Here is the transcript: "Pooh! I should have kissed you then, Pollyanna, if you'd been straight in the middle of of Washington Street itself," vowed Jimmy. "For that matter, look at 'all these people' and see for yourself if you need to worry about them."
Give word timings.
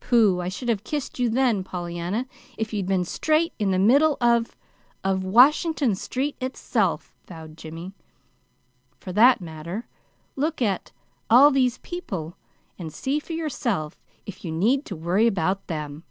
"Pooh! 0.00 0.40
I 0.40 0.48
should 0.48 0.70
have 0.70 0.84
kissed 0.84 1.18
you 1.18 1.28
then, 1.28 1.62
Pollyanna, 1.62 2.26
if 2.56 2.72
you'd 2.72 2.86
been 2.86 3.04
straight 3.04 3.52
in 3.58 3.72
the 3.72 3.78
middle 3.78 4.16
of 4.22 4.56
of 5.04 5.22
Washington 5.22 5.94
Street 5.94 6.34
itself," 6.40 7.14
vowed 7.28 7.58
Jimmy. 7.58 7.92
"For 8.96 9.12
that 9.12 9.42
matter, 9.42 9.86
look 10.34 10.62
at 10.62 10.92
'all 11.28 11.50
these 11.50 11.76
people' 11.76 12.38
and 12.78 12.90
see 12.90 13.18
for 13.20 13.34
yourself 13.34 14.00
if 14.24 14.46
you 14.46 14.50
need 14.50 14.86
to 14.86 14.96
worry 14.96 15.26
about 15.26 15.66
them." 15.66 16.04